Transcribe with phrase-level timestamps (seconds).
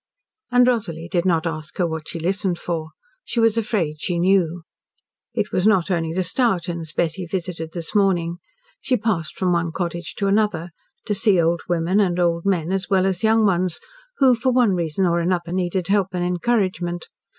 [0.49, 2.89] And Rosalie did not ask her what she listened for.
[3.23, 4.63] She was afraid she knew.
[5.35, 8.39] It was not only the Stourtons Betty visited this morning.
[8.81, 10.71] She passed from one cottage to another
[11.05, 13.79] to see old women, and old men, as well as young ones,
[14.17, 17.05] who for one reason or another needed help and encouragement.